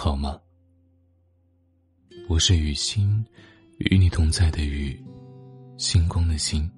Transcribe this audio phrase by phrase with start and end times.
[0.00, 0.40] 好吗？
[2.28, 3.26] 我是雨欣，
[3.78, 4.96] 与你同在的雨，
[5.76, 6.70] 星光的星。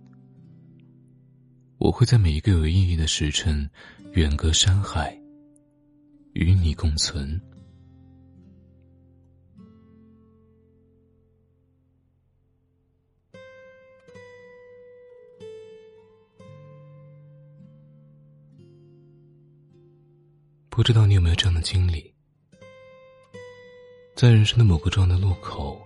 [1.77, 3.69] 我会在每一个有意义的时辰，
[4.15, 5.15] 远隔山海，
[6.33, 7.39] 与你共存。
[20.71, 22.10] 不知道你有没有这样的经历？
[24.21, 25.81] 在人生的某个重要的路口，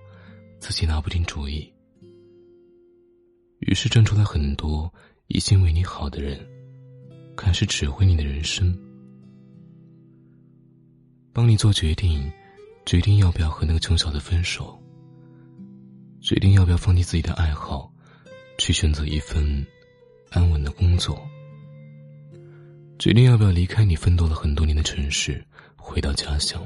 [0.58, 1.72] 自己拿不定主意，
[3.60, 4.92] 于是站出来很多
[5.28, 6.44] 一心为你好的人，
[7.36, 8.76] 开始指挥你的人生，
[11.32, 12.28] 帮你做决定，
[12.84, 14.76] 决定要不要和那个穷小子分手，
[16.20, 17.88] 决定要不要放弃自己的爱好，
[18.58, 19.64] 去选择一份
[20.30, 21.24] 安稳的工作，
[22.98, 25.40] 决定要不要离开你奋斗了很多年的城市，
[25.76, 26.60] 回到家乡。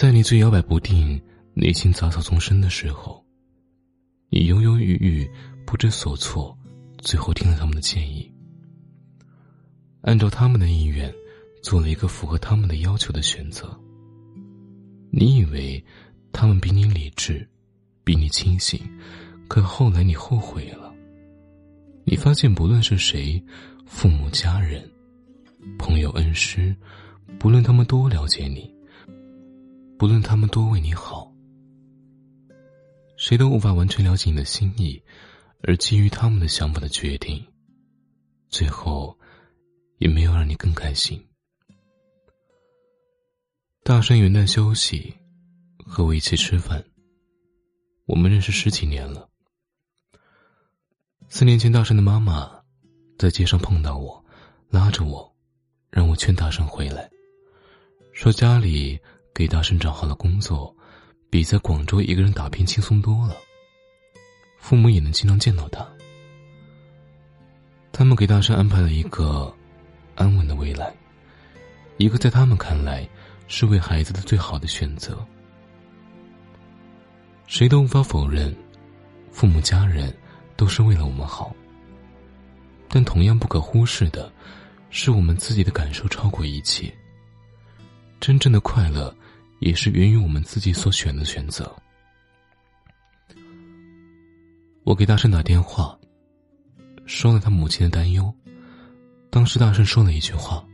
[0.00, 1.20] 在你最摇摆不定、
[1.52, 3.22] 内心杂草丛生的时候，
[4.30, 5.30] 你犹犹豫豫、
[5.66, 6.56] 不知所措，
[7.00, 8.32] 最后听了他们的建议，
[10.00, 11.14] 按照他们的意愿，
[11.62, 13.78] 做了一个符合他们的要求的选择。
[15.10, 15.84] 你以为
[16.32, 17.46] 他们比你理智，
[18.02, 18.80] 比你清醒，
[19.48, 20.90] 可后来你后悔了。
[22.04, 23.38] 你发现，不论是谁，
[23.84, 24.82] 父母、家人、
[25.78, 26.74] 朋友、恩师，
[27.38, 28.79] 不论他们多了解你。
[30.00, 31.30] 不论他们多为你好，
[33.18, 34.98] 谁都无法完全了解你的心意，
[35.62, 37.46] 而基于他们的想法的决定，
[38.48, 39.14] 最后
[39.98, 41.22] 也没有让你更开心。
[43.84, 45.14] 大山元旦休息，
[45.84, 46.82] 和我一起吃饭。
[48.06, 49.28] 我们认识十几年了。
[51.28, 52.50] 四年前，大山的妈妈
[53.18, 54.24] 在街上碰到我，
[54.70, 55.30] 拉着我，
[55.90, 57.10] 让我劝大山回来，
[58.14, 58.98] 说家里。
[59.34, 60.74] 给大圣找好了工作，
[61.30, 63.36] 比在广州一个人打拼轻松多了。
[64.58, 65.86] 父母也能经常见到他。
[67.92, 69.52] 他们给大圣安排了一个
[70.14, 70.94] 安稳的未来，
[71.96, 73.08] 一个在他们看来
[73.48, 75.18] 是为孩子的最好的选择。
[77.46, 78.54] 谁都无法否认，
[79.32, 80.14] 父母家人
[80.56, 81.54] 都是为了我们好。
[82.88, 84.32] 但同样不可忽视的，
[84.90, 86.92] 是我们自己的感受超过一切。
[88.20, 89.14] 真正的快乐。
[89.60, 91.70] 也是源于我们自己所选的选择。
[94.84, 95.98] 我给大圣打电话，
[97.04, 98.34] 说了他母亲的担忧。
[99.28, 100.66] 当时大圣说了一句话：“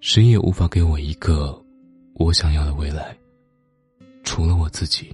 [0.00, 1.60] 谁也无法给我一个
[2.14, 3.18] 我想要的未来，
[4.22, 5.12] 除了我自己。”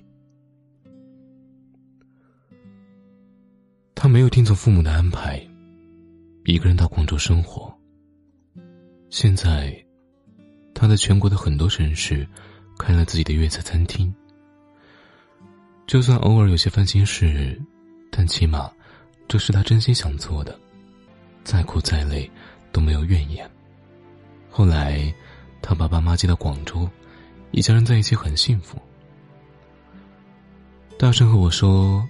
[3.97, 5.43] 他没有听从父母的安排，
[6.44, 7.75] 一个人到广州生活。
[9.09, 9.82] 现在。
[10.82, 12.26] 他在全国的很多城市
[12.76, 14.12] 开了自己的粤菜餐厅。
[15.87, 17.56] 就算偶尔有些烦心事，
[18.10, 18.69] 但起码
[19.28, 20.59] 这是他真心想做的，
[21.44, 22.28] 再苦再累
[22.72, 23.48] 都没有怨言。
[24.50, 25.15] 后来，
[25.62, 26.91] 他把爸妈接到广州，
[27.53, 28.76] 一家人在一起很幸福。
[30.99, 32.04] 大声和我说：“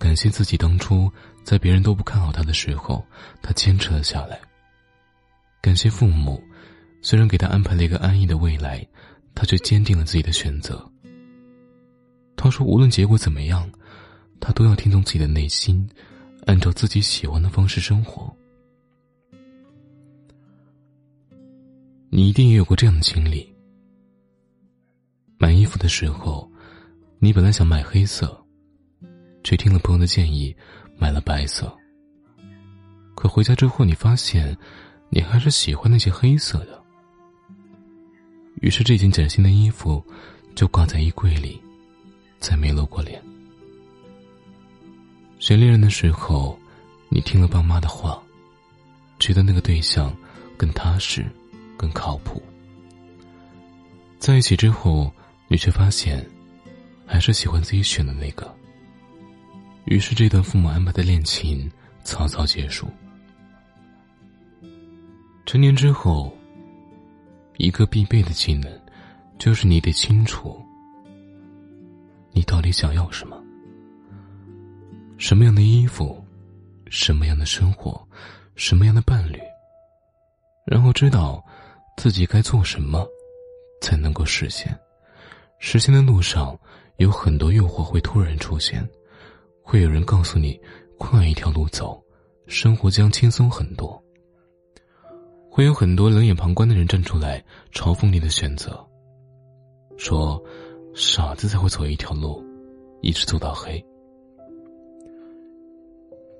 [0.00, 1.12] 感谢自己当初
[1.44, 3.04] 在别人都不看好他的时候，
[3.42, 4.40] 他坚持了下来。
[5.60, 6.42] 感谢父母。”
[7.02, 8.86] 虽然给他安排了一个安逸的未来，
[9.34, 10.88] 他却坚定了自己的选择。
[12.36, 13.70] 他说：“无论结果怎么样，
[14.40, 15.88] 他都要听从自己的内心，
[16.46, 18.34] 按照自己喜欢的方式生活。”
[22.08, 23.50] 你一定也有过这样的经历：
[25.38, 26.50] 买衣服的时候，
[27.18, 28.36] 你本来想买黑色，
[29.42, 30.54] 却听了朋友的建议
[30.98, 31.72] 买了白色。
[33.14, 34.56] 可回家之后，你发现，
[35.08, 36.81] 你还是喜欢那些黑色的。
[38.62, 40.00] 于是，这件崭新的衣服
[40.54, 41.60] 就挂在衣柜里，
[42.38, 43.20] 再没露过脸。
[45.40, 46.56] 选恋人的时候，
[47.08, 48.22] 你听了爸妈的话，
[49.18, 50.16] 觉得那个对象
[50.56, 51.26] 更踏实、
[51.76, 52.40] 更靠谱。
[54.20, 55.12] 在一起之后，
[55.48, 56.24] 你却发现，
[57.04, 58.48] 还是喜欢自己选的那个。
[59.86, 61.68] 于是，这段父母安排的恋情
[62.04, 62.86] 草草结束。
[65.44, 66.32] 成年之后。
[67.62, 68.68] 一个必备的技能，
[69.38, 70.60] 就是你得清楚，
[72.32, 73.40] 你到底想要什么，
[75.16, 76.20] 什么样的衣服，
[76.90, 78.04] 什么样的生活，
[78.56, 79.38] 什么样的伴侣，
[80.66, 81.40] 然后知道
[81.96, 83.06] 自己该做什么，
[83.80, 84.76] 才能够实现。
[85.60, 86.58] 实现的路上
[86.96, 88.84] 有很多诱惑会突然出现，
[89.62, 90.60] 会有人告诉你，
[90.98, 92.02] 换一条路走，
[92.48, 94.01] 生活将轻松很多。
[95.54, 97.44] 会有很多冷眼旁观的人站出来
[97.74, 98.82] 嘲讽你的选择，
[99.98, 100.42] 说
[100.96, 102.42] ：“傻子才会走一条路，
[103.02, 103.84] 一直走到黑。”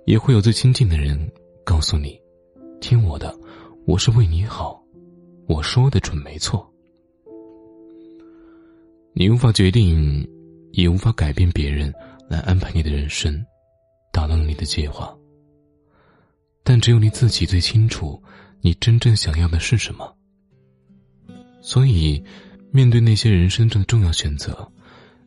[0.06, 1.30] 也会有最亲近的人
[1.62, 2.18] 告诉你
[2.80, 3.38] ：“听我的，
[3.86, 4.82] 我是为你好，
[5.46, 6.66] 我说的准没错。”
[9.12, 10.26] 你无法决定，
[10.72, 11.92] 也无法改变别人
[12.30, 13.44] 来安排你的人生，
[14.10, 15.14] 打乱了你的计划。
[16.62, 18.18] 但只有你自己最清楚，
[18.62, 20.16] 你真正想要的是什么。
[21.60, 22.22] 所以，
[22.70, 24.66] 面对那些人生中的重要选择，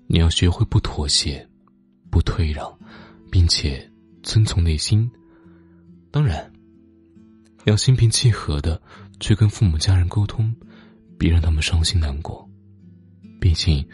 [0.07, 1.47] 你要学会不妥协，
[2.09, 2.79] 不退让，
[3.31, 3.87] 并且
[4.23, 5.09] 遵从内心。
[6.11, 6.51] 当然，
[7.65, 8.81] 要心平气和的
[9.19, 10.53] 去跟父母家人沟通，
[11.17, 12.49] 别让他们伤心难过。
[13.39, 13.85] 毕竟，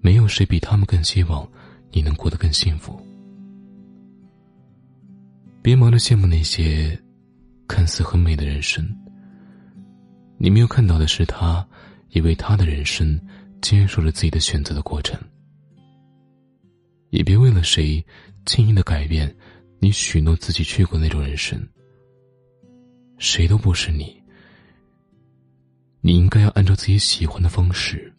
[0.00, 1.46] 没有谁比他们更希望
[1.90, 3.00] 你能过得更幸福。
[5.62, 6.98] 别忙着羡慕那些
[7.68, 8.86] 看似很美的人生，
[10.38, 11.66] 你没有看到的是，他
[12.10, 13.20] 也为他的人生
[13.60, 15.18] 接受了自己的选择的过程。
[17.10, 18.04] 也别为了谁
[18.44, 19.34] 轻易的改变，
[19.78, 21.60] 你许诺自己去过那种人生。
[23.18, 24.22] 谁都不是你，
[26.00, 28.12] 你应该要按照自己喜欢的方式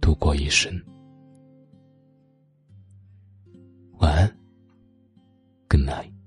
[0.00, 0.72] 度过一生。
[3.98, 4.38] 晚安
[5.68, 6.17] ，Good night。